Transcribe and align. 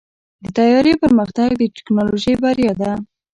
د 0.43 0.45
طیارې 0.57 0.93
پرمختګ 1.03 1.49
د 1.57 1.61
ټیکنالوژۍ 1.75 2.33
بریا 2.43 2.73
ده. 2.81 2.91